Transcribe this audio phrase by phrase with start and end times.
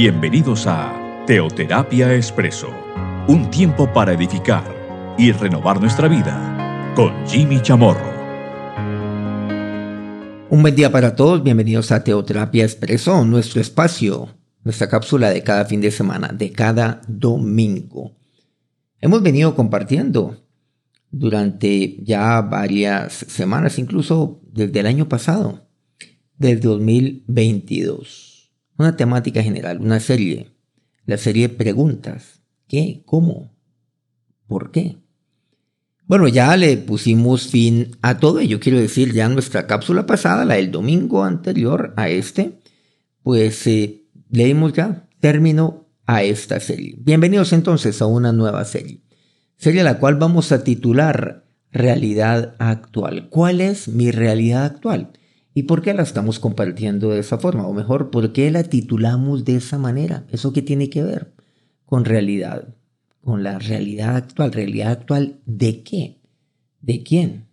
[0.00, 2.68] Bienvenidos a Teoterapia Expreso,
[3.26, 4.62] un tiempo para edificar
[5.18, 8.08] y renovar nuestra vida con Jimmy Chamorro.
[10.50, 14.28] Un buen día para todos, bienvenidos a Teoterapia Expreso, nuestro espacio,
[14.62, 18.12] nuestra cápsula de cada fin de semana, de cada domingo.
[19.00, 20.46] Hemos venido compartiendo
[21.10, 25.66] durante ya varias semanas, incluso desde el año pasado,
[26.36, 28.37] del 2022.
[28.78, 30.52] Una temática general, una serie,
[31.04, 32.40] la serie de preguntas.
[32.68, 33.02] ¿Qué?
[33.04, 33.52] ¿Cómo?
[34.46, 34.96] ¿Por qué?
[36.06, 38.60] Bueno, ya le pusimos fin a todo ello.
[38.60, 42.60] Quiero decir, ya nuestra cápsula pasada, la del domingo anterior a este,
[43.22, 46.94] pues eh, le dimos ya término a esta serie.
[46.98, 49.02] Bienvenidos entonces a una nueva serie.
[49.56, 53.28] Serie a la cual vamos a titular Realidad actual.
[53.28, 55.12] ¿Cuál es mi realidad actual?
[55.58, 57.66] ¿Y por qué la estamos compartiendo de esa forma?
[57.66, 60.24] O mejor, ¿por qué la titulamos de esa manera?
[60.30, 61.32] ¿Eso qué tiene que ver
[61.84, 62.76] con realidad?
[63.22, 64.52] Con la realidad actual.
[64.52, 66.20] ¿Realidad actual de qué?
[66.80, 67.48] ¿De quién?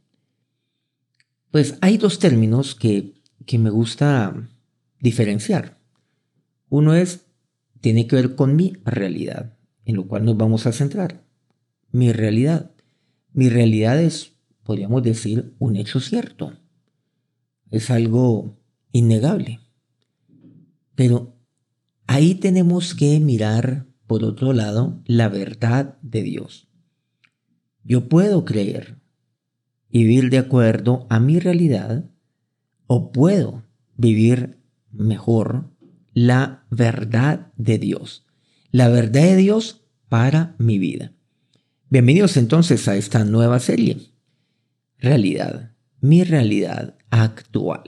[1.50, 3.16] Pues hay dos términos que,
[3.48, 4.50] que me gusta
[5.00, 5.80] diferenciar.
[6.70, 7.26] Uno es,
[7.82, 11.24] tiene que ver con mi realidad, en lo cual nos vamos a centrar.
[11.92, 12.70] Mi realidad.
[13.34, 16.54] Mi realidad es, podríamos decir, un hecho cierto
[17.72, 18.58] es algo
[18.92, 19.60] innegable.
[20.96, 21.36] Pero
[22.08, 26.68] ahí tenemos que mirar, por otro lado, la verdad de Dios.
[27.84, 28.98] Yo puedo creer
[29.90, 32.10] y vivir de acuerdo a mi realidad
[32.88, 33.64] o puedo
[33.98, 34.60] vivir
[34.92, 35.72] mejor
[36.14, 38.26] la verdad de Dios.
[38.72, 41.14] La verdad de Dios para mi vida.
[41.90, 43.98] Bienvenidos entonces a esta nueva serie.
[44.98, 45.72] Realidad.
[46.02, 47.82] Mi realidad actual.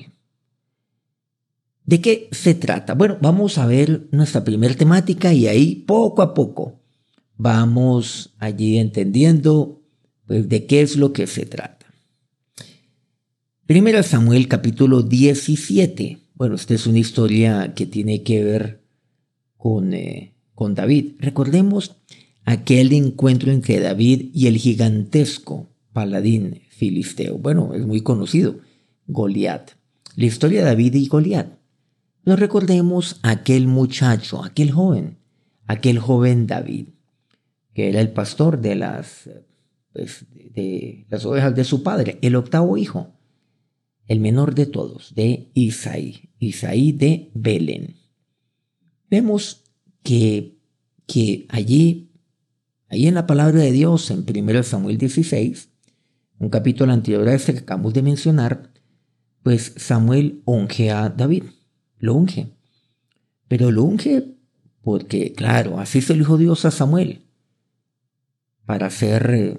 [1.85, 2.96] ¿De qué se trata?
[2.96, 6.79] Bueno, vamos a ver nuestra primera temática y ahí poco a poco
[7.38, 9.81] vamos allí entendiendo
[10.25, 11.85] pues, de qué es lo que se trata.
[13.66, 16.19] Primero Samuel capítulo 17.
[16.35, 18.81] Bueno, esta es una historia que tiene que ver
[19.57, 21.13] con, eh, con David.
[21.19, 21.96] Recordemos
[22.44, 27.38] aquel encuentro entre David y el gigantesco paladín filisteo.
[27.38, 28.59] Bueno, es muy conocido.
[29.07, 29.72] Goliat.
[30.16, 31.57] La historia de David y Goliat.
[32.25, 35.18] Nos recordemos aquel muchacho, aquel joven,
[35.66, 36.90] aquel joven David,
[37.73, 39.29] que era el pastor de las,
[39.94, 43.13] pues, de las ovejas de su padre, el octavo hijo,
[44.07, 47.96] el menor de todos, de Isaí, Isaí de Belén.
[49.09, 49.63] Vemos
[50.03, 50.57] que,
[51.06, 52.12] que allí,
[52.90, 55.69] allí en la palabra de Dios, en 1 Samuel 16,
[56.40, 58.72] un capítulo anterior a este que acabamos de mencionar,
[59.47, 61.46] pues Samuel unge a David,
[62.00, 62.50] lo unge.
[63.47, 64.35] Pero lo unge
[64.81, 67.22] porque, claro, así se dijo Dios a Samuel,
[68.66, 69.58] para ser eh,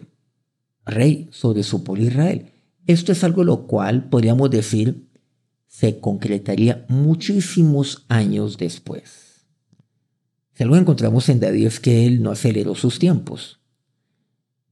[0.85, 2.53] rey sobre su pueblo Israel.
[2.87, 5.09] Esto es algo lo cual podríamos decir
[5.67, 9.47] se concretaría muchísimos años después.
[10.53, 13.59] Si algo encontramos en David es que él no aceleró sus tiempos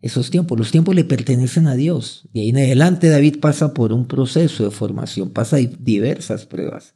[0.02, 0.58] esos tiempos.
[0.58, 2.28] Los tiempos le pertenecen a Dios.
[2.32, 6.94] Y ahí en adelante David pasa por un proceso de formación, pasa diversas pruebas,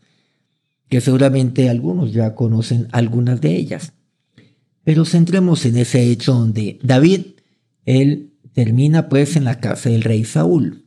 [0.89, 3.93] que seguramente algunos ya conocen algunas de ellas.
[4.85, 7.23] Pero centremos en ese hecho donde David,
[7.85, 10.87] él termina pues en la casa del rey Saúl.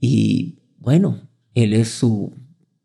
[0.00, 2.34] Y bueno, él es su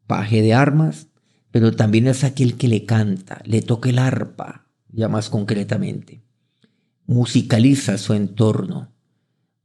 [0.08, 1.08] paje de armas,
[1.52, 6.22] pero también es aquel que le canta, le toca el arpa, ya más concretamente
[7.06, 8.94] musicaliza su entorno,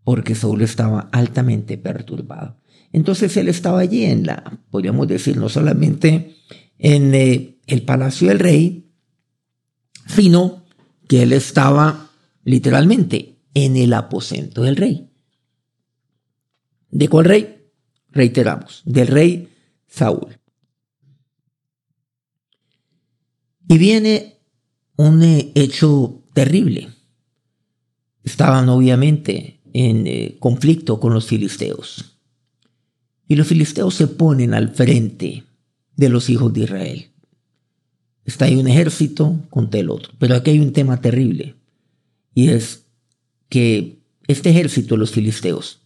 [0.05, 2.61] porque Saúl estaba altamente perturbado.
[2.93, 6.37] Entonces él estaba allí en la, podríamos decir, no solamente
[6.79, 8.91] en eh, el palacio del rey,
[10.07, 10.65] sino
[11.09, 12.11] que él estaba
[12.45, 15.11] literalmente en el aposento del rey.
[16.91, 17.57] ¿De cuál rey?
[18.11, 19.49] Reiteramos, del rey
[19.87, 20.39] Saúl.
[23.69, 24.39] Y viene
[24.97, 26.96] un eh, hecho terrible
[28.27, 32.19] estaban obviamente en eh, conflicto con los filisteos.
[33.29, 35.45] Y los filisteos se ponen al frente
[35.97, 37.07] de los hijos de Israel.
[38.25, 40.13] Está ahí un ejército contra el otro.
[40.19, 41.55] Pero aquí hay un tema terrible.
[42.35, 42.87] Y es
[43.49, 45.83] que este ejército, los filisteos,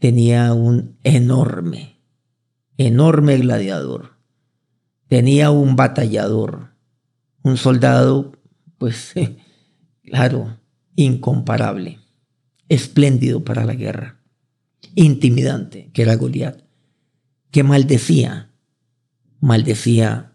[0.00, 2.00] tenía un enorme,
[2.78, 4.16] enorme gladiador.
[5.06, 6.70] Tenía un batallador,
[7.42, 8.32] un soldado,
[8.78, 9.14] pues,
[10.02, 10.59] claro,
[10.96, 11.98] incomparable,
[12.68, 14.20] espléndido para la guerra,
[14.94, 16.62] intimidante, que era Goliat,
[17.50, 18.50] que maldecía,
[19.40, 20.32] maldecía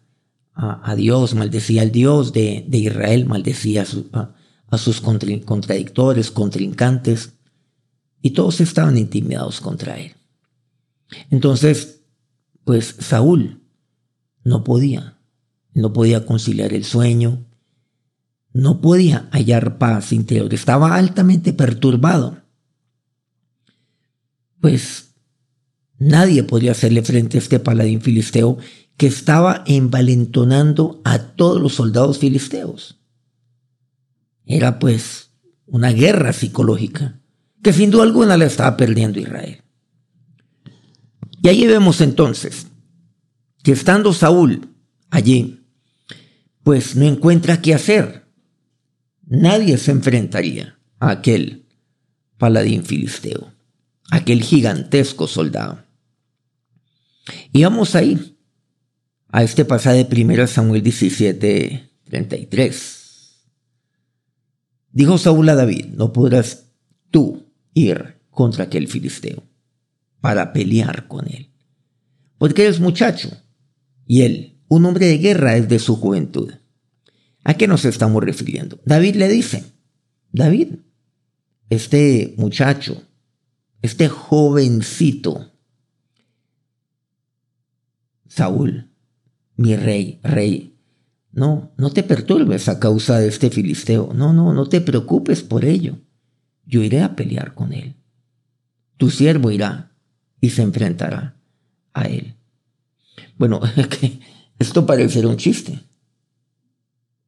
[0.54, 7.34] a, Dios, maldecía al Dios de, Israel, maldecía a, sus contradictores, contrincantes,
[8.22, 10.14] y todos estaban intimidados contra él.
[11.30, 12.02] Entonces,
[12.64, 13.62] pues Saúl
[14.44, 15.20] no podía,
[15.74, 17.46] no podía conciliar el sueño,
[18.56, 22.42] no podía hallar paz interior, estaba altamente perturbado.
[24.62, 25.10] Pues
[25.98, 28.58] nadie podía hacerle frente a este paladín filisteo
[28.96, 33.02] que estaba envalentonando a todos los soldados filisteos.
[34.46, 35.32] Era pues
[35.66, 37.20] una guerra psicológica
[37.62, 39.64] que sin duda alguna la estaba perdiendo Israel.
[41.42, 42.68] Y allí vemos entonces
[43.64, 44.70] que estando Saúl
[45.10, 45.66] allí,
[46.64, 48.25] pues no encuentra qué hacer.
[49.28, 51.66] Nadie se enfrentaría a aquel
[52.38, 53.54] paladín filisteo,
[54.12, 55.84] aquel gigantesco soldado.
[57.52, 58.38] Y vamos ahí
[59.30, 63.46] a este pasaje de 1 Samuel 17, 33.
[64.92, 66.72] Dijo Saúl a David, no podrás
[67.10, 69.44] tú ir contra aquel filisteo
[70.22, 71.52] para pelear con él,
[72.38, 73.30] porque eres muchacho
[74.08, 76.54] y él, un hombre de guerra, es de su juventud.
[77.46, 78.80] ¿A qué nos estamos refiriendo?
[78.86, 79.64] David le dice,
[80.32, 80.80] David,
[81.70, 83.04] este muchacho,
[83.84, 85.54] este jovencito,
[88.28, 88.90] Saúl,
[89.56, 90.76] mi rey, rey.
[91.32, 94.12] No, no te perturbes a causa de este filisteo.
[94.14, 96.00] No, no, no te preocupes por ello.
[96.66, 97.96] Yo iré a pelear con él.
[98.98, 99.92] Tu siervo irá
[100.42, 101.38] y se enfrentará
[101.94, 102.38] a él.
[103.38, 103.62] Bueno,
[104.60, 105.80] esto parece un chiste.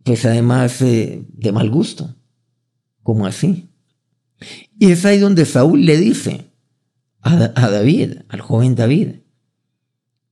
[0.08, 2.16] Pues además eh, de mal gusto.
[3.04, 3.70] ¿Cómo así?
[4.80, 6.46] Y es ahí donde Saúl le dice
[7.20, 9.16] a, a David, al joven David,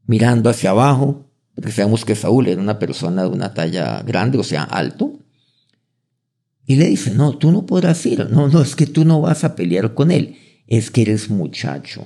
[0.05, 4.43] mirando hacia abajo, porque sabemos que Saúl era una persona de una talla grande, o
[4.43, 5.19] sea, alto.
[6.65, 8.29] Y le dice, no, tú no podrás ir.
[8.29, 10.37] No, no, es que tú no vas a pelear con él.
[10.67, 12.05] Es que eres muchacho.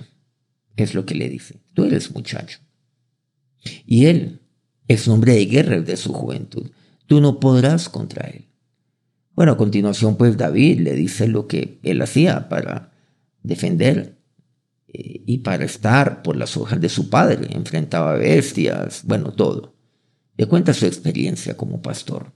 [0.76, 1.62] Es lo que le dice.
[1.76, 2.58] Tú eres muchacho.
[3.86, 4.42] Y él
[4.88, 6.72] es un hombre de guerra de su juventud.
[7.10, 8.46] Tú no podrás contra él.
[9.34, 12.92] Bueno, a continuación, pues David le dice lo que él hacía para
[13.42, 14.20] defender
[14.90, 17.48] eh, y para estar por las hojas de su padre.
[17.50, 19.76] Enfrentaba bestias, bueno, todo.
[20.38, 22.32] Le cuenta su experiencia como pastor.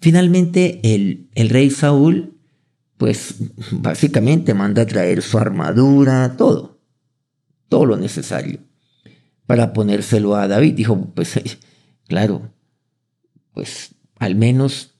[0.00, 2.36] Finalmente, el, el rey Saúl,
[2.98, 3.36] pues
[3.70, 6.78] básicamente manda a traer su armadura, todo,
[7.70, 8.60] todo lo necesario
[9.46, 10.74] para ponérselo a David.
[10.74, 11.40] Dijo, pues
[12.06, 12.52] claro,
[13.52, 14.90] pues al menos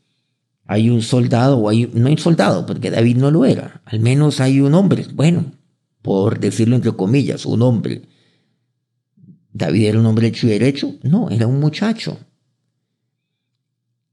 [0.67, 4.01] hay un soldado, o hay, no hay un soldado, porque David no lo era, al
[4.01, 5.07] menos hay un hombre.
[5.13, 5.53] Bueno,
[6.01, 8.03] por decirlo entre comillas, un hombre.
[9.53, 10.95] ¿David era un hombre hecho y derecho?
[11.03, 12.19] No, era un muchacho.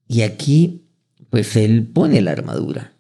[0.08, 0.90] Y aquí,
[1.30, 2.94] pues él pone la armadura.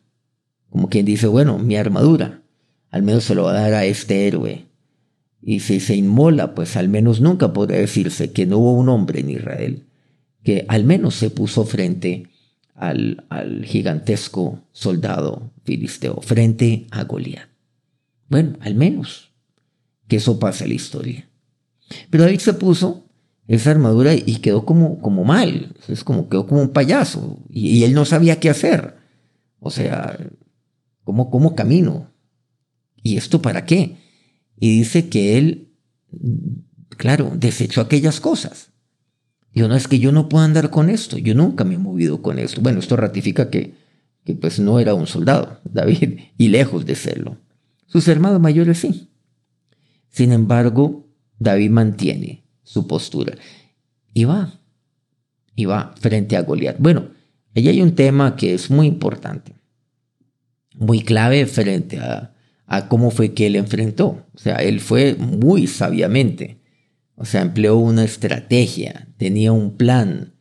[0.70, 2.44] Como quien dice, bueno, mi armadura,
[2.92, 4.68] al menos se lo va a dar a este héroe.
[5.42, 9.22] Y si se inmola, pues al menos nunca podrá decirse que no hubo un hombre
[9.22, 9.89] en Israel
[10.44, 12.28] que al menos se puso frente
[12.76, 17.50] al, al gigantesco soldado filisteo, frente a Goliat.
[18.30, 19.32] Bueno, al menos
[20.08, 21.30] que eso pase en la historia.
[22.10, 23.06] Pero David se puso
[23.48, 27.94] esa armadura y quedó como, como mal, es como quedó como un payaso y, él
[27.94, 28.96] no sabía qué hacer.
[29.60, 30.18] O sea,
[31.04, 32.12] ¿cómo, ¿cómo camino?
[33.02, 33.98] ¿Y esto para qué?
[34.60, 35.74] Y dice que él,
[36.90, 38.70] claro, desechó aquellas cosas.
[39.60, 42.22] Dijo, no, es que yo no puedo andar con esto, yo nunca me he movido
[42.22, 42.62] con esto.
[42.62, 43.74] Bueno, esto ratifica que,
[44.24, 47.36] que pues no era un soldado, David, y lejos de serlo.
[47.86, 49.10] Sus hermanos mayores sí.
[50.08, 53.36] Sin embargo, David mantiene su postura
[54.14, 54.62] y va,
[55.58, 56.78] y va frente a Goliat.
[56.80, 57.10] Bueno,
[57.54, 59.56] allí hay un tema que es muy importante,
[60.74, 62.34] muy clave frente a,
[62.66, 64.26] a cómo fue que él enfrentó.
[64.34, 66.59] O sea, él fue muy sabiamente,
[67.20, 70.36] o sea, empleó una estrategia, tenía un plan,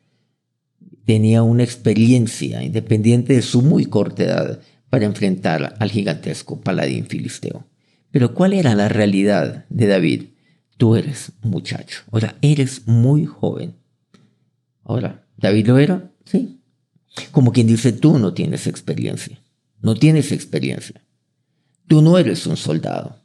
[1.05, 7.67] tenía una experiencia, independiente de su muy corta edad, para enfrentar al gigantesco paladín filisteo.
[8.13, 10.23] Pero ¿cuál era la realidad de David?
[10.77, 13.75] Tú eres muchacho, ahora eres muy joven.
[14.85, 16.13] Ahora, ¿David lo era?
[16.25, 16.61] Sí.
[17.33, 19.43] Como quien dice, tú no tienes experiencia,
[19.83, 21.03] no tienes experiencia.
[21.89, 23.21] Tú no eres un soldado.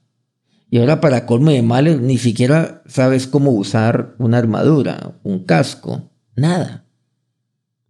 [0.74, 6.10] Y ahora para colmo de males ni siquiera sabes cómo usar una armadura, un casco,
[6.36, 6.88] nada.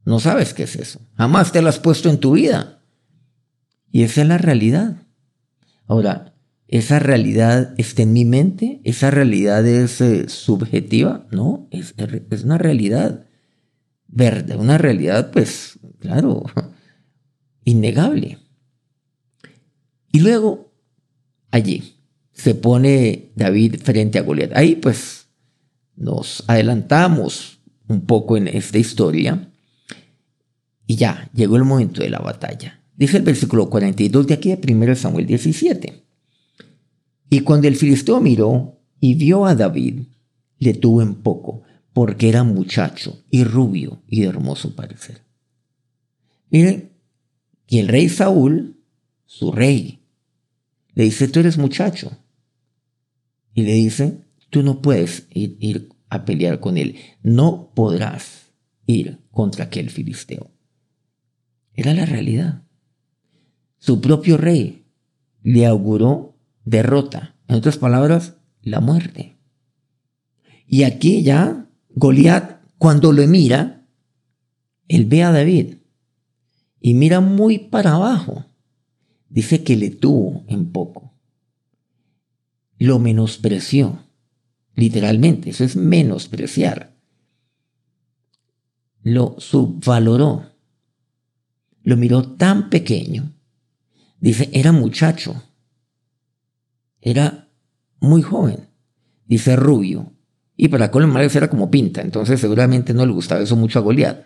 [0.04, 1.00] No sabes qué es eso.
[1.16, 2.84] Jamás te lo has puesto en tu vida.
[3.90, 4.98] Y esa es la realidad.
[5.88, 6.36] Ahora,
[6.68, 8.82] ¿esa realidad está en mi mente?
[8.84, 11.26] ¿Esa realidad es eh, subjetiva?
[11.32, 11.96] No, es,
[12.32, 13.28] es una realidad.
[14.08, 16.44] verde, una realidad, pues, claro,
[17.64, 18.40] innegable.
[20.12, 20.74] Y luego,
[21.50, 21.93] allí,
[22.34, 24.56] se pone David frente a Goliat.
[24.56, 25.28] Ahí, pues,
[25.96, 29.50] nos adelantamos un poco en esta historia
[30.88, 32.82] y ya, llegó el momento de la batalla.
[32.96, 36.04] Dice el versículo 42 de aquí de 1 Samuel 17.
[37.30, 40.04] Y cuando el filisteo miró y vio a David,
[40.60, 41.64] le tuvo en poco,
[41.94, 45.22] porque era muchacho y rubio y de hermoso parecer.
[46.50, 46.92] Miren,
[47.68, 48.78] y el rey Saúl,
[49.26, 50.00] su rey,
[50.94, 52.12] le dice, tú eres muchacho.
[53.54, 58.52] Y le dice, tú no puedes ir, ir a pelear con él, no podrás
[58.86, 60.52] ir contra aquel filisteo.
[61.74, 62.64] Era la realidad.
[63.80, 64.86] Su propio rey
[65.42, 69.38] le auguró derrota, en otras palabras, la muerte.
[70.68, 73.86] Y aquí ya Goliat, cuando lo mira,
[74.88, 75.76] él ve a David
[76.80, 78.46] y mira muy para abajo.
[79.30, 81.13] Dice que le tuvo en poco.
[82.84, 84.04] Lo menospreció.
[84.76, 86.98] Literalmente, eso es menospreciar.
[89.04, 90.52] Lo subvaloró.
[91.84, 93.32] Lo miró tan pequeño.
[94.20, 95.42] Dice, era muchacho.
[97.00, 97.48] Era
[98.02, 98.68] muy joven.
[99.28, 100.12] Dice rubio.
[100.58, 104.26] Y para colmarles era como pinta, entonces seguramente no le gustaba eso mucho a Goliat.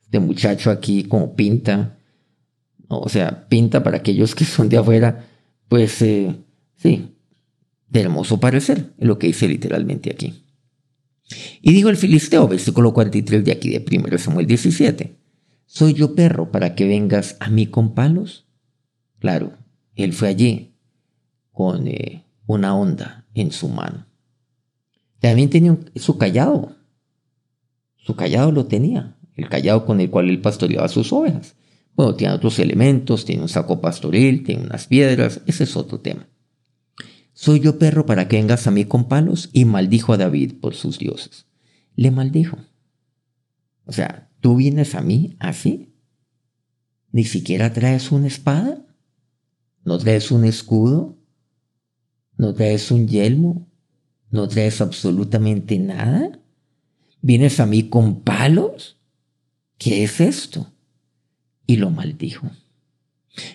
[0.00, 1.98] Este muchacho aquí como pinta,
[2.88, 5.26] o sea, pinta para aquellos que son de afuera,
[5.68, 6.34] pues eh,
[6.76, 7.11] sí,
[7.92, 10.46] de hermoso parecer, es lo que dice literalmente aquí.
[11.60, 15.18] Y dijo el filisteo, versículo 43 de aquí de 1 Samuel 17,
[15.66, 18.46] ¿soy yo perro para que vengas a mí con palos?
[19.18, 19.58] Claro,
[19.94, 20.74] él fue allí
[21.52, 24.06] con eh, una onda en su mano.
[25.20, 26.74] También tenía su callado.
[27.96, 31.56] Su callado lo tenía, el callado con el cual él pastoreaba sus ovejas.
[31.94, 36.26] Bueno, tiene otros elementos, tiene un saco pastoril, tiene unas piedras, ese es otro tema.
[37.42, 40.76] Soy yo perro para que vengas a mí con palos y maldijo a David por
[40.76, 41.46] sus dioses.
[41.96, 42.56] Le maldijo.
[43.84, 45.92] O sea, ¿tú vienes a mí así?
[47.10, 48.86] ¿Ni siquiera traes una espada?
[49.84, 51.18] ¿No traes un escudo?
[52.36, 53.66] ¿No traes un yelmo?
[54.30, 56.38] ¿No traes absolutamente nada?
[57.22, 59.00] ¿Vienes a mí con palos?
[59.78, 60.70] ¿Qué es esto?
[61.66, 62.48] Y lo maldijo.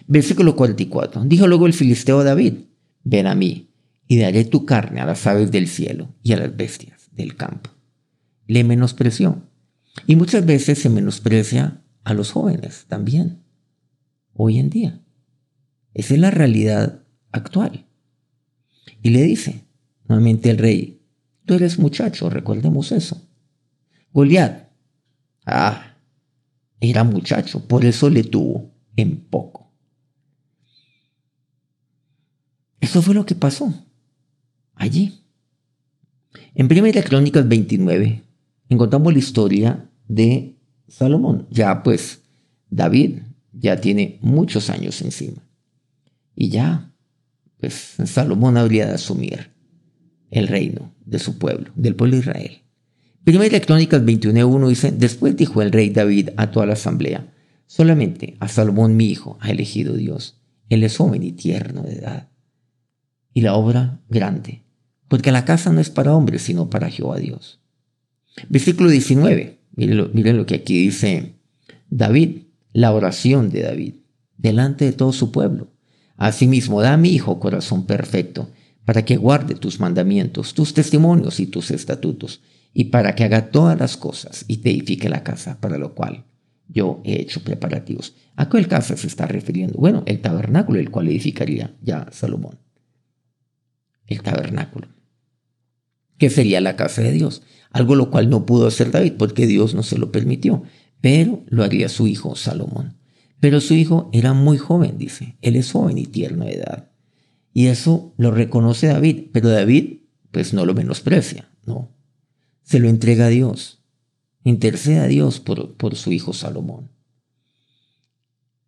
[0.07, 1.23] Versículo 44.
[1.23, 2.55] Dijo luego el filisteo a David,
[3.05, 3.66] ven a mí
[4.07, 7.69] y daré tu carne a las aves del cielo y a las bestias del campo.
[8.47, 9.43] Le menospreció.
[10.05, 13.43] Y muchas veces se menosprecia a los jóvenes también,
[14.33, 15.01] hoy en día.
[15.93, 17.85] Esa es la realidad actual.
[19.01, 19.67] Y le dice,
[20.07, 21.01] Nuevamente el rey,
[21.45, 23.21] tú eres muchacho, recordemos eso.
[24.13, 24.69] Goliat,
[25.45, 25.95] ah,
[26.79, 29.73] era muchacho, por eso le tuvo en poco.
[32.79, 33.73] Eso fue lo que pasó
[34.77, 35.21] allí.
[36.55, 38.23] En Primera Crónicas 29
[38.69, 40.55] encontramos la historia de
[40.87, 41.47] Salomón.
[41.51, 42.21] Ya pues
[42.69, 43.19] David
[43.51, 45.43] ya tiene muchos años encima.
[46.35, 46.91] Y ya,
[47.59, 49.49] pues Salomón habría de asumir
[50.29, 52.57] el reino de su pueblo, del pueblo de Israel.
[53.23, 57.33] Primera Crónicas 21.1 dice, después dijo el rey David a toda la asamblea,
[57.65, 62.29] solamente a Salomón mi hijo ha elegido Dios, él es joven y tierno de edad.
[63.33, 64.63] Y la obra grande,
[65.07, 67.59] porque la casa no es para hombres, sino para Jehová Dios.
[68.49, 71.35] Versículo 19, miren lo que aquí dice
[71.89, 73.95] David, la oración de David,
[74.37, 75.71] delante de todo su pueblo.
[76.15, 78.49] Asimismo, da a mi hijo corazón perfecto
[78.85, 82.41] para que guarde tus mandamientos, tus testimonios y tus estatutos,
[82.73, 86.25] y para que haga todas las cosas y te edifique la casa, para lo cual
[86.67, 88.15] yo he hecho preparativos.
[88.35, 89.77] ¿A qué casa se está refiriendo?
[89.79, 92.59] Bueno, el tabernáculo, el cual edificaría ya Salomón.
[94.05, 94.87] El tabernáculo.
[96.17, 97.43] ¿Qué sería la casa de Dios?
[97.71, 100.63] Algo lo cual no pudo hacer David porque Dios no se lo permitió,
[101.01, 102.97] pero lo haría su hijo Salomón.
[103.39, 105.37] Pero su hijo era muy joven, dice.
[105.41, 106.91] Él es joven y tierno de edad.
[107.53, 111.95] Y eso lo reconoce David, pero David pues no lo menosprecia, no.
[112.63, 113.83] Se lo entrega a Dios.
[114.43, 116.91] Intercede a Dios por, por su hijo Salomón.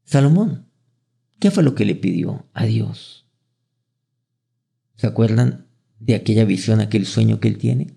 [0.04, 0.68] Salomón,
[1.40, 3.28] ¿qué fue lo que le pidió a Dios?
[4.96, 5.69] ¿Se acuerdan
[6.00, 7.88] de aquella visión, aquel sueño que él tiene?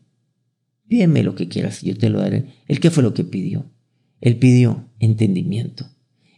[0.89, 2.47] Pídeme lo que quieras, yo te lo daré.
[2.69, 3.71] ¿Él qué fue lo que pidió?
[4.21, 5.89] Él pidió entendimiento.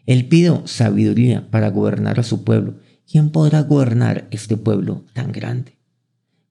[0.06, 2.78] Él pidió sabiduría para gobernar a su pueblo.
[3.10, 5.78] ¿quién podrá gobernar este pueblo tan grande?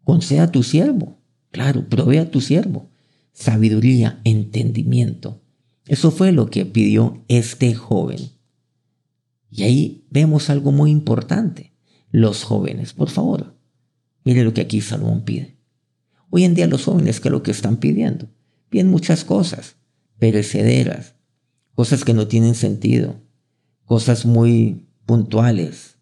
[0.04, 2.90] Conceda a tu siervo, claro, provee a tu siervo
[3.34, 5.42] sabiduría, entendimiento
[5.88, 8.20] Eso fue lo que pidió este joven.
[9.50, 11.74] Y ahí vemos algo muy importante.
[12.12, 13.53] Los jóvenes, por favor,
[14.24, 15.58] mire lo que aquí Salomón pide.
[16.30, 18.28] Hoy en día los jóvenes, ¿qué es lo que están pidiendo?
[18.70, 19.76] Piden muchas cosas,
[20.18, 21.16] perecederas,
[21.76, 23.16] cosas que no tienen sentido,
[23.86, 25.98] cosas muy puntuales,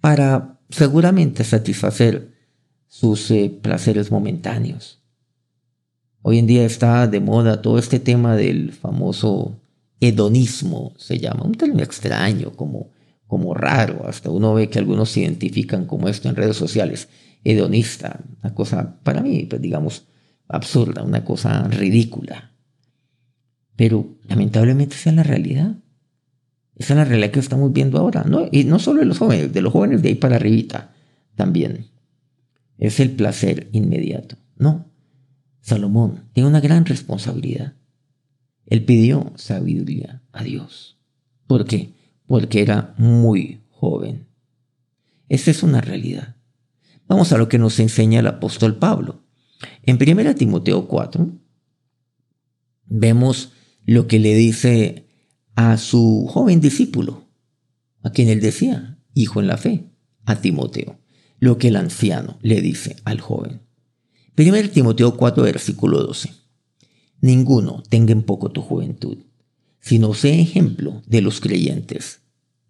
[0.00, 2.32] para seguramente satisfacer
[2.88, 5.00] sus eh, placeres momentáneos.
[6.22, 9.56] Hoy en día está de moda todo este tema del famoso
[10.00, 12.90] hedonismo, se llama, un término extraño, como,
[13.26, 17.08] como raro, hasta uno ve que algunos se identifican como esto en redes sociales,
[17.44, 20.06] hedonista, una cosa para mí, pues digamos,
[20.48, 22.52] absurda, una cosa ridícula.
[23.76, 25.76] Pero lamentablemente esa es la realidad.
[26.76, 28.48] Esa es la realidad que estamos viendo ahora, ¿no?
[28.50, 30.94] Y no solo de los jóvenes, de los jóvenes de ahí para arribita
[31.34, 31.86] también.
[32.78, 34.36] Es el placer inmediato.
[34.56, 34.86] No,
[35.60, 37.74] Salomón tiene una gran responsabilidad.
[38.66, 40.98] Él pidió sabiduría a Dios.
[41.46, 41.94] ¿Por qué?
[42.26, 44.26] Porque era muy joven.
[45.28, 46.36] Esta es una realidad.
[47.12, 49.22] Vamos a lo que nos enseña el apóstol Pablo.
[49.82, 51.30] En 1 Timoteo 4
[52.86, 53.52] vemos
[53.84, 55.10] lo que le dice
[55.54, 57.28] a su joven discípulo,
[58.00, 59.90] a quien él decía, hijo en la fe,
[60.24, 61.00] a Timoteo,
[61.38, 63.60] lo que el anciano le dice al joven.
[64.38, 66.30] 1 Timoteo 4, versículo 12.
[67.20, 69.18] Ninguno tenga en poco tu juventud,
[69.80, 72.22] sino sea ejemplo de los creyentes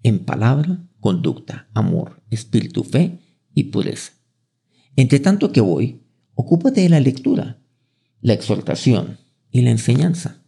[0.03, 3.21] en palabra, conducta, amor, espíritu, fe
[3.55, 4.15] y pureza.
[4.97, 6.03] Entre tanto que voy,
[6.35, 7.63] ocúpate de la lectura,
[8.21, 9.19] la exhortación
[9.51, 10.43] y la enseñanza.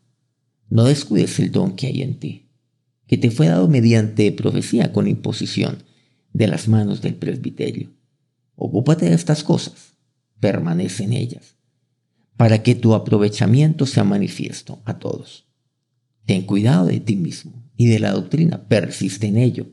[0.68, 2.50] No descuides el don que hay en ti,
[3.06, 5.84] que te fue dado mediante profecía con imposición
[6.32, 7.90] de las manos del presbiterio.
[8.56, 9.94] Ocúpate de estas cosas
[10.44, 11.56] permanece en ellas,
[12.36, 15.46] para que tu aprovechamiento sea manifiesto a todos.
[16.26, 19.68] Ten cuidado de ti mismo y de la doctrina, persiste en ello,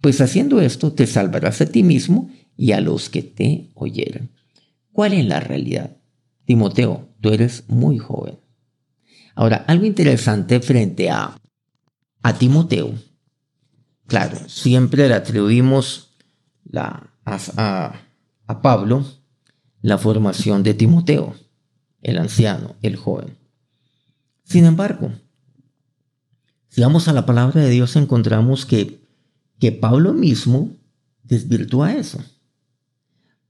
[0.00, 4.30] pues haciendo esto te salvarás a ti mismo y a los que te oyeran.
[4.92, 5.96] ¿Cuál es la realidad?
[6.44, 8.38] Timoteo, tú eres muy joven.
[9.34, 11.36] Ahora, algo interesante frente a,
[12.22, 12.94] a Timoteo.
[14.06, 16.16] Claro, siempre le atribuimos
[16.64, 18.00] la, a,
[18.46, 19.04] a Pablo
[19.82, 21.34] la formación de Timoteo,
[22.02, 23.36] el anciano, el joven.
[24.44, 25.12] Sin embargo,
[26.68, 29.00] si vamos a la palabra de Dios encontramos que,
[29.58, 30.76] que Pablo mismo
[31.22, 32.22] desvirtúa eso.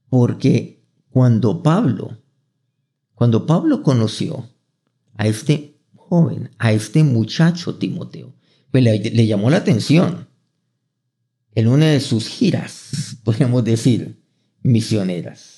[0.09, 2.17] Porque cuando Pablo,
[3.13, 4.49] cuando Pablo conoció
[5.15, 8.33] a este joven, a este muchacho Timoteo,
[8.71, 10.27] pues le, llamó la atención
[11.55, 14.21] en una de sus giras, podríamos decir,
[14.61, 15.57] misioneras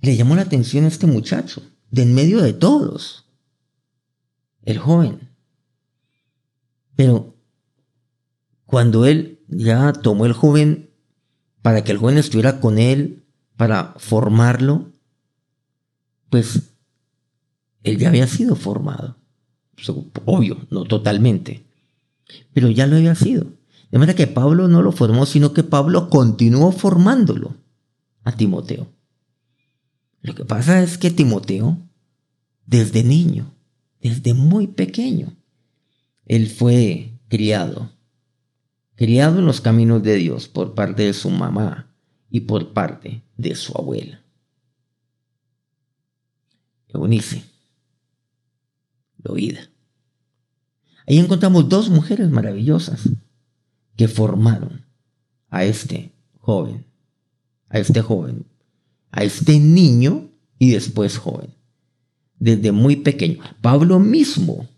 [0.00, 3.26] le llamó la atención a este muchacho, de en medio de todos,
[4.62, 5.30] el joven.
[6.94, 7.36] Pero
[8.66, 10.87] cuando él ya tomó el joven
[11.62, 13.24] para que el joven estuviera con él,
[13.56, 14.92] para formarlo,
[16.30, 16.74] pues
[17.82, 19.16] él ya había sido formado.
[20.24, 21.64] Obvio, no totalmente,
[22.52, 23.46] pero ya lo había sido.
[23.90, 27.54] De manera que Pablo no lo formó, sino que Pablo continuó formándolo
[28.24, 28.88] a Timoteo.
[30.20, 31.78] Lo que pasa es que Timoteo,
[32.66, 33.54] desde niño,
[34.02, 35.32] desde muy pequeño,
[36.26, 37.90] él fue criado,
[38.98, 41.86] criado en los caminos de Dios por parte de su mamá
[42.30, 44.20] y por parte de su abuela.
[46.88, 47.44] Eunice,
[49.22, 49.60] Loida.
[51.06, 53.08] Ahí encontramos dos mujeres maravillosas
[53.96, 54.84] que formaron
[55.48, 56.84] a este joven,
[57.68, 58.44] a este joven
[59.10, 61.50] a este niño y después joven,
[62.38, 63.38] desde muy pequeño.
[63.60, 64.68] Pablo mismo,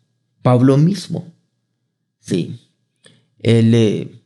[0.43, 1.33] Pablo mismo,
[2.21, 2.61] sí,
[3.43, 4.23] él,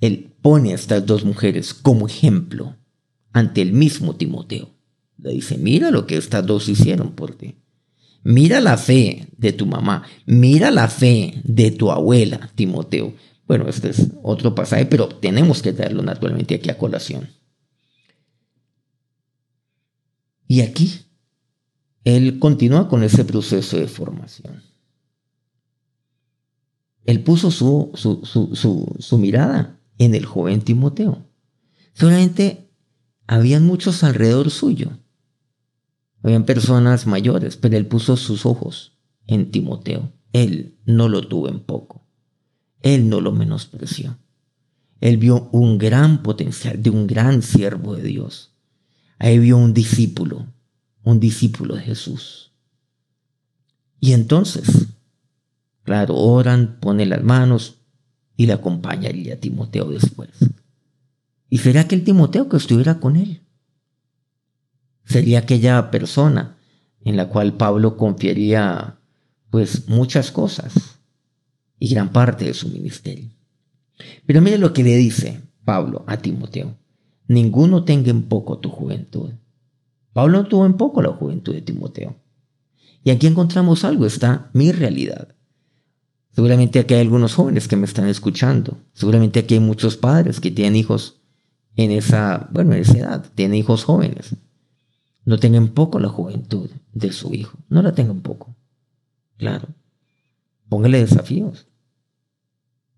[0.00, 2.76] él pone a estas dos mujeres como ejemplo
[3.32, 4.70] ante el mismo Timoteo.
[5.18, 7.56] Le dice, mira lo que estas dos hicieron por ti.
[8.22, 13.14] Mira la fe de tu mamá, mira la fe de tu abuela, Timoteo.
[13.46, 17.28] Bueno, este es otro pasaje, pero tenemos que darlo naturalmente aquí a colación.
[20.48, 21.06] Y aquí
[22.04, 24.62] él continúa con ese proceso de formación.
[27.06, 31.24] Él puso su, su, mirada en el joven Timoteo.
[31.94, 32.68] Solamente
[33.26, 34.90] habían muchos alrededor suyo.
[36.22, 40.12] Habían personas mayores, pero él puso sus ojos en Timoteo.
[40.32, 42.04] Él no lo tuvo en poco.
[42.82, 44.18] Él no lo menospreció.
[45.00, 48.52] Él vio un gran potencial de un gran siervo de Dios.
[49.18, 50.46] Ahí vio un discípulo,
[51.04, 52.52] un discípulo de Jesús.
[54.00, 54.85] Y entonces,
[55.86, 57.76] claro, oran, pone las manos
[58.36, 60.30] y le acompañaría a Timoteo después.
[61.48, 63.40] ¿Y sería aquel Timoteo que estuviera con él?
[65.04, 66.58] Sería aquella persona
[67.02, 68.98] en la cual Pablo confiaría
[69.50, 70.98] pues muchas cosas
[71.78, 73.30] y gran parte de su ministerio.
[74.26, 76.76] Pero mire lo que le dice Pablo a Timoteo.
[77.28, 79.30] Ninguno tenga en poco tu juventud.
[80.12, 82.16] Pablo no tuvo en poco la juventud de Timoteo.
[83.04, 85.35] Y aquí encontramos algo, está mi realidad.
[86.36, 88.76] Seguramente aquí hay algunos jóvenes que me están escuchando.
[88.92, 91.16] Seguramente aquí hay muchos padres que tienen hijos
[91.76, 94.36] en esa, bueno, en esa edad, tienen hijos jóvenes.
[95.24, 97.56] No tengan poco la juventud de su hijo.
[97.70, 98.54] No la tengan poco.
[99.38, 99.68] Claro.
[100.68, 101.68] Póngale desafíos.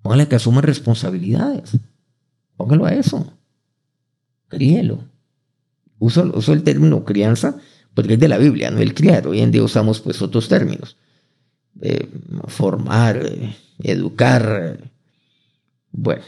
[0.03, 1.79] Póngale que asuma responsabilidades.
[2.57, 3.33] Póngalo a eso.
[4.49, 4.99] Críelo.
[6.01, 7.57] Uso, el término crianza
[7.95, 9.29] porque es de la Biblia, no el criar.
[9.29, 10.97] Hoy en día usamos pues otros términos.
[11.81, 12.09] Eh,
[12.49, 14.79] formar, eh, educar.
[14.81, 14.91] Eh,
[15.93, 16.23] bueno,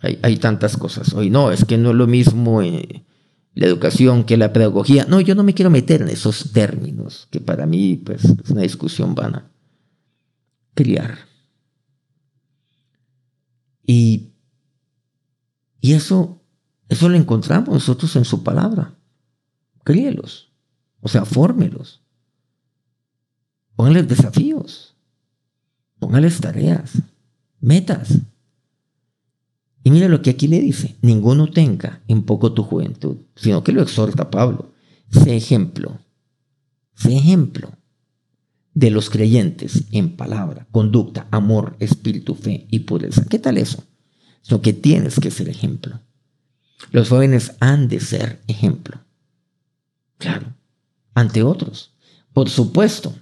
[0.00, 1.12] hay, tantas cosas.
[1.12, 5.04] Hoy no, es que no es lo mismo la educación que la pedagogía.
[5.06, 8.62] No, yo no me quiero meter en esos términos, que para mí pues, es una
[8.62, 9.50] discusión vana.
[10.74, 11.18] Criar.
[13.84, 14.32] Y,
[15.80, 16.40] y eso,
[16.88, 18.94] eso lo encontramos nosotros en su palabra.
[19.84, 20.52] Críelos.
[21.00, 22.02] O sea, fórmelos.
[23.78, 24.96] Póngales desafíos.
[26.00, 27.00] Póngales tareas,
[27.60, 28.18] metas.
[29.84, 33.70] Y mira lo que aquí le dice, ninguno tenga en poco tu juventud, sino que
[33.70, 34.72] lo exhorta Pablo.
[35.12, 35.96] Sé ejemplo,
[36.96, 37.70] sé ejemplo
[38.74, 43.26] de los creyentes en palabra, conducta, amor, espíritu, fe y pureza.
[43.30, 43.84] ¿Qué tal eso?
[44.48, 46.00] Lo que tienes que ser ejemplo.
[46.90, 48.98] Los jóvenes han de ser ejemplo.
[50.16, 50.52] Claro,
[51.14, 51.92] ante otros.
[52.32, 53.14] Por supuesto,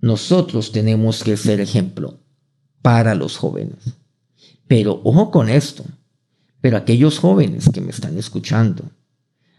[0.00, 2.18] nosotros tenemos que ser ejemplo
[2.82, 3.94] para los jóvenes.
[4.66, 5.84] Pero ojo con esto.
[6.60, 8.84] Pero aquellos jóvenes que me están escuchando,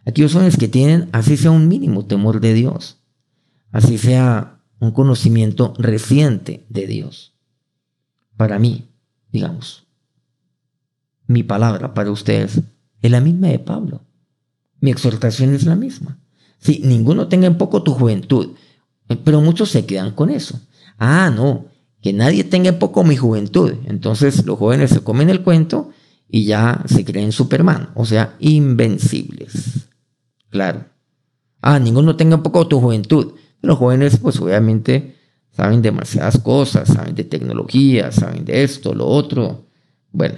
[0.05, 2.97] aquellos jóvenes que tienen, así sea un mínimo temor de Dios,
[3.71, 7.33] así sea un conocimiento reciente de Dios.
[8.35, 8.89] Para mí,
[9.31, 9.87] digamos,
[11.27, 12.59] mi palabra para ustedes
[13.01, 14.01] es la misma de Pablo.
[14.81, 16.17] Mi exhortación es la misma.
[16.59, 18.55] Si ninguno tenga en poco tu juventud,
[19.17, 20.59] pero muchos se quedan con eso.
[20.97, 21.65] Ah, no,
[22.01, 23.73] que nadie tenga en poco mi juventud.
[23.85, 25.89] Entonces los jóvenes se comen el cuento
[26.27, 29.89] y ya se creen Superman, o sea, invencibles.
[30.49, 30.85] Claro.
[31.61, 33.33] Ah, ninguno tenga en poco tu juventud.
[33.61, 35.15] Los jóvenes, pues obviamente,
[35.51, 39.65] saben demasiadas cosas, saben de tecnología, saben de esto, lo otro.
[40.11, 40.35] Bueno,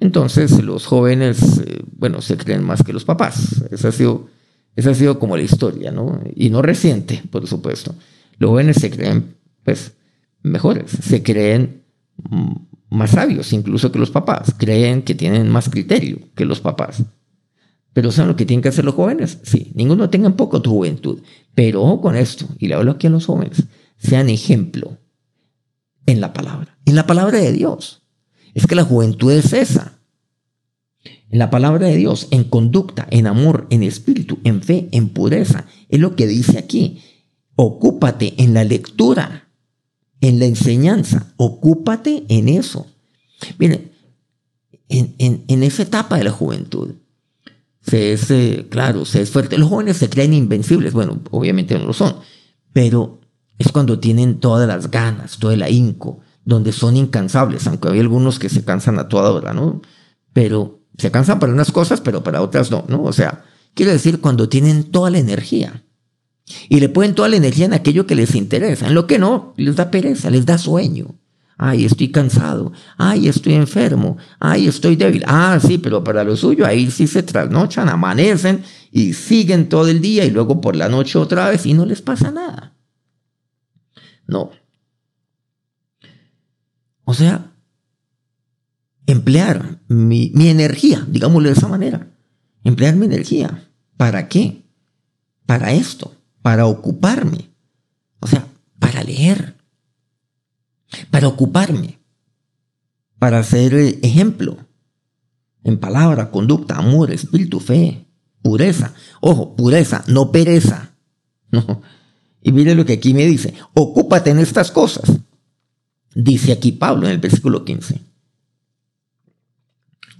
[0.00, 3.62] entonces los jóvenes, eh, bueno, se creen más que los papás.
[3.70, 4.28] Esa ha sido
[4.76, 6.20] esa ha sido como la historia, ¿no?
[6.34, 7.94] Y no reciente, por supuesto.
[8.38, 9.34] Los jóvenes se creen,
[9.64, 9.92] pues,
[10.42, 11.82] mejores, se creen
[12.90, 17.02] más sabios incluso que los papás, creen que tienen más criterio que los papás.
[17.92, 19.38] Pero ¿saben lo que tienen que hacer los jóvenes?
[19.42, 21.22] Sí, ninguno tenga en poco tu juventud.
[21.54, 23.64] Pero ojo con esto, y le hablo aquí a los jóvenes,
[23.96, 24.98] sean ejemplo
[26.04, 28.02] en la palabra, en la palabra de Dios.
[28.52, 29.95] Es que la juventud es esa
[31.30, 35.66] en la palabra de Dios, en conducta, en amor, en espíritu, en fe, en pureza.
[35.88, 37.02] Es lo que dice aquí.
[37.56, 39.48] Ocúpate en la lectura,
[40.20, 41.34] en la enseñanza.
[41.36, 42.86] Ocúpate en eso.
[43.58, 43.90] Miren,
[44.88, 46.94] en, esa etapa de la juventud,
[47.80, 49.58] se es, eh, claro, se es fuerte.
[49.58, 50.92] Los jóvenes se creen invencibles.
[50.92, 52.16] Bueno, obviamente no lo son.
[52.72, 53.20] Pero
[53.58, 58.38] es cuando tienen todas las ganas, todo el ahínco, donde son incansables, aunque hay algunos
[58.38, 59.82] que se cansan a toda hora, ¿no?
[60.32, 63.02] Pero se cansan para unas cosas, pero para otras no, ¿no?
[63.02, 65.82] O sea, quiere decir cuando tienen toda la energía.
[66.68, 68.86] Y le ponen toda la energía en aquello que les interesa.
[68.86, 71.16] En lo que no, les da pereza, les da sueño.
[71.58, 72.72] Ay, estoy cansado.
[72.98, 74.18] Ay, estoy enfermo.
[74.38, 75.24] Ay, estoy débil.
[75.26, 80.00] Ah, sí, pero para lo suyo, ahí sí se trasnochan, amanecen y siguen todo el
[80.00, 82.74] día y luego por la noche otra vez y no les pasa nada.
[84.26, 84.50] No.
[87.04, 87.52] O sea,
[89.06, 92.10] emplear mi, energía, digámoslo de esa manera.
[92.64, 93.70] Emplear mi energía.
[93.96, 94.64] ¿Para qué?
[95.46, 97.50] Para esto, para ocuparme.
[98.20, 98.46] O sea,
[98.78, 99.56] para leer,
[101.10, 101.98] para ocuparme,
[103.18, 104.58] para ser ejemplo
[105.64, 108.06] en palabra, conducta, amor, espíritu, fe,
[108.42, 108.94] pureza.
[109.20, 110.92] Ojo, pureza, no pereza.
[111.52, 111.80] No.
[112.42, 115.20] Y mire lo que aquí me dice, ocúpate en estas cosas.
[116.12, 118.00] Dice aquí Pablo en el versículo 15.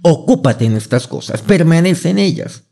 [0.09, 2.63] Ocúpate en estas cosas, permanece en ellas,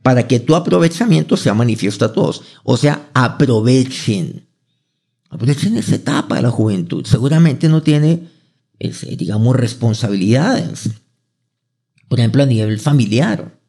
[0.00, 2.40] para que tu aprovechamiento sea manifiesto a todos.
[2.64, 4.48] O sea, aprovechen.
[5.28, 7.04] Aprovechen en esa etapa de la juventud.
[7.04, 8.26] Seguramente no tiene,
[9.18, 10.88] digamos, responsabilidades.
[12.08, 13.60] Por ejemplo, a nivel familiar.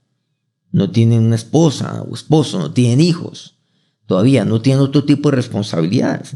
[0.71, 3.57] No tienen una esposa o esposo, no tienen hijos.
[4.05, 6.35] Todavía no tienen otro tipo de responsabilidades.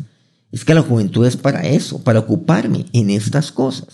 [0.51, 3.88] Es que la juventud es para eso, para ocuparme en estas cosas,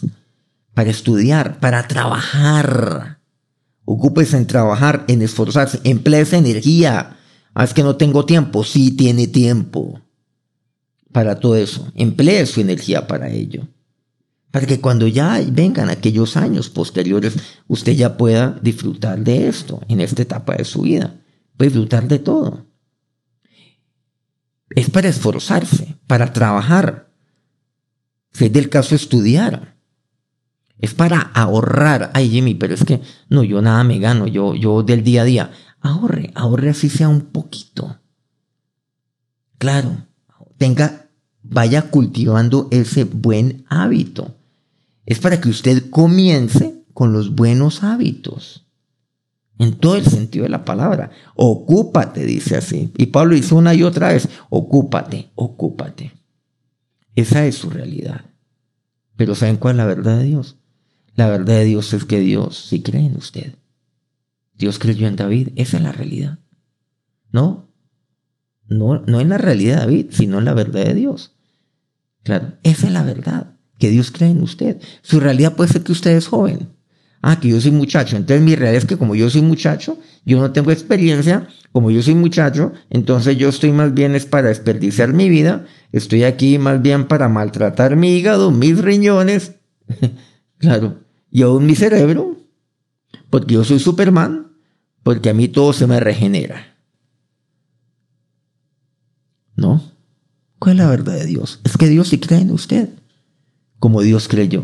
[0.73, 3.19] para estudiar, para trabajar.
[3.85, 7.17] Ocúpese en trabajar, en esforzarse, emplee esa energía.
[7.53, 8.63] Ah, es que no tengo tiempo.
[8.63, 10.01] Sí tiene tiempo
[11.11, 11.91] para todo eso.
[11.95, 13.67] Emplee su energía para ello.
[14.51, 17.35] Para que cuando ya vengan aquellos años posteriores,
[17.67, 21.19] usted ya pueda disfrutar de esto en esta etapa de su vida.
[21.57, 22.65] Puede disfrutar de todo.
[24.69, 27.11] Es para esforzarse, para trabajar.
[28.31, 29.72] Si es del caso estudiar.
[30.79, 32.11] Es para ahorrar.
[32.13, 34.27] Ay, Jimmy, pero es que no, yo nada me gano.
[34.27, 35.51] Yo, yo del día a día.
[35.79, 37.99] Ahorre, ahorre así sea un poquito.
[39.57, 40.07] Claro,
[40.57, 41.09] tenga,
[41.41, 44.35] vaya cultivando ese buen hábito.
[45.05, 48.67] Es para que usted comience con los buenos hábitos.
[49.59, 51.11] En todo el sentido de la palabra.
[51.35, 52.91] Ocúpate, dice así.
[52.97, 56.11] Y Pablo dice una y otra vez, ocúpate, ocúpate.
[57.15, 58.25] Esa es su realidad.
[59.15, 60.57] Pero ¿saben cuál es la verdad de Dios?
[61.15, 63.55] La verdad de Dios es que Dios sí cree en usted.
[64.55, 65.49] Dios creyó en David.
[65.55, 66.39] Esa es la realidad.
[67.31, 67.69] No,
[68.67, 71.35] no, no en la realidad de David, sino en la verdad de Dios.
[72.23, 74.81] Claro, esa es la verdad, que Dios cree en usted.
[75.01, 76.69] Su realidad puede ser que usted es joven.
[77.21, 78.17] Ah, que yo soy muchacho.
[78.17, 82.01] Entonces mi realidad es que como yo soy muchacho, yo no tengo experiencia, como yo
[82.01, 86.81] soy muchacho, entonces yo estoy más bien es para desperdiciar mi vida, estoy aquí más
[86.81, 89.55] bien para maltratar mi hígado, mis riñones,
[90.57, 91.02] claro,
[91.33, 92.37] y aún mi cerebro,
[93.31, 94.51] porque yo soy Superman,
[95.01, 96.77] porque a mí todo se me regenera.
[99.55, 99.81] ¿No?
[100.59, 101.59] ¿Cuál es la verdad de Dios?
[101.63, 102.89] Es que Dios sí cree en usted,
[103.79, 104.63] como Dios creyó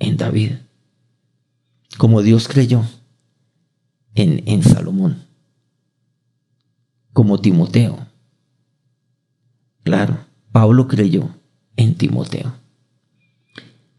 [0.00, 0.52] en David,
[1.96, 2.84] como Dios creyó
[4.14, 5.24] en, en Salomón,
[7.14, 8.06] como Timoteo.
[9.82, 11.30] Claro, Pablo creyó
[11.76, 12.52] en Timoteo.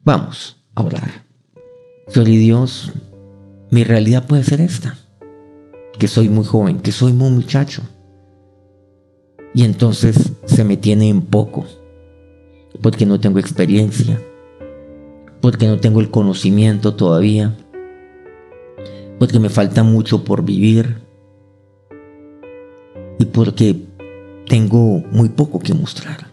[0.03, 1.32] Vamos a orar.
[2.07, 2.91] Señor y Dios,
[3.71, 4.97] mi realidad puede ser esta,
[5.97, 7.81] que soy muy joven, que soy muy muchacho.
[9.53, 11.65] Y entonces se me tiene en poco,
[12.81, 14.21] porque no tengo experiencia,
[15.41, 17.55] porque no tengo el conocimiento todavía,
[19.17, 20.97] porque me falta mucho por vivir
[23.17, 23.87] y porque
[24.47, 26.27] tengo muy poco que mostrar,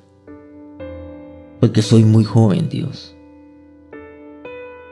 [1.61, 3.16] porque soy muy joven, Dios.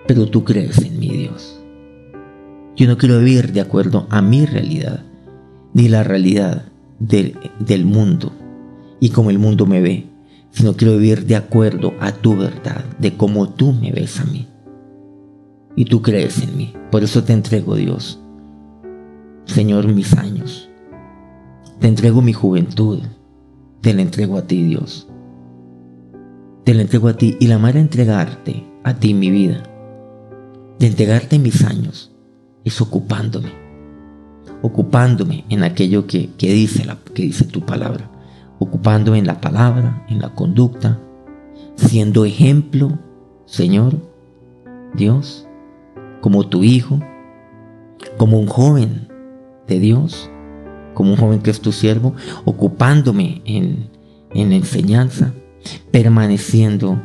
[0.09, 1.61] Pero tú crees en mí, Dios.
[2.75, 5.05] Yo no quiero vivir de acuerdo a mi realidad,
[5.75, 6.65] ni la realidad
[6.99, 8.33] del, mundo
[9.01, 10.07] y como el mundo me ve,
[10.51, 14.49] sino quiero vivir de acuerdo a tu verdad, de cómo tú me ves a mí.
[15.77, 16.73] Y tú crees en mí.
[16.91, 18.19] Por eso te entrego, Dios,
[19.45, 20.71] Señor, mis años.
[21.81, 23.01] Te entrego mi juventud.
[23.83, 25.07] Te la entrego a ti, Dios.
[26.65, 29.63] Te la entrego a ti y la de entregarte a ti mi vida,
[30.79, 32.13] de entregarte mis años,
[32.65, 33.53] es ocupándome,
[34.63, 38.11] ocupándome en aquello que, dice la, que dice tu palabra,
[38.59, 41.01] ocupándome en la palabra, en la conducta,
[41.77, 42.99] siendo ejemplo,
[43.47, 43.97] Señor,
[44.95, 45.47] Dios,
[46.21, 47.01] como tu hijo,
[48.17, 49.09] como un joven
[49.67, 50.31] de Dios,
[50.95, 52.15] como un joven que es tu siervo,
[52.45, 53.91] ocupándome en,
[54.33, 55.33] en la enseñanza,
[55.91, 57.01] permaneciendo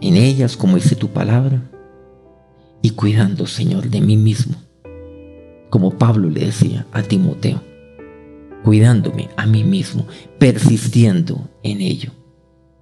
[0.00, 1.67] en ellas, como dice tu palabra,
[2.82, 4.56] y cuidando, Señor, de mí mismo
[5.70, 7.62] como Pablo le decía a Timoteo,
[8.64, 10.06] cuidándome a mí mismo,
[10.38, 12.10] persistiendo en ello,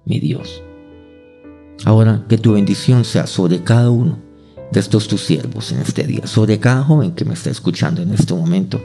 [0.05, 0.63] mi Dios.
[1.85, 4.19] Ahora que tu bendición sea sobre cada uno
[4.71, 8.13] de estos tus siervos en este día, sobre cada joven que me está escuchando en
[8.13, 8.81] este momento,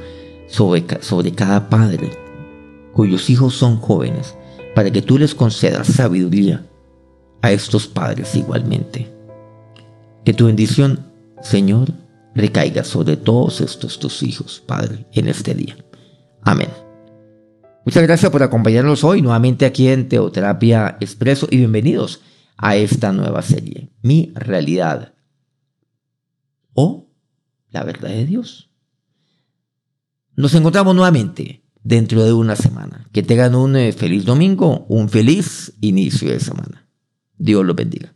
[0.49, 2.11] sobre, sobre cada padre
[2.93, 4.37] cuyos hijos son jóvenes,
[4.75, 6.67] para que tú les concedas sabiduría
[7.41, 9.11] a estos padres igualmente.
[10.25, 11.93] Que tu bendición, Señor,
[12.35, 15.77] recaiga sobre todos estos tus hijos, Padre, en este día.
[16.43, 16.69] Amén.
[17.85, 22.21] Muchas gracias por acompañarnos hoy nuevamente aquí en Teoterapia Expreso y bienvenidos
[22.57, 25.15] a esta nueva serie, Mi realidad
[26.75, 27.09] o
[27.71, 28.71] la verdad de Dios.
[30.37, 33.09] Nos encontramos nuevamente dentro de una semana.
[33.13, 36.89] Que tengan un eh, feliz domingo, un feliz inicio de semana.
[37.37, 38.15] Dios los bendiga.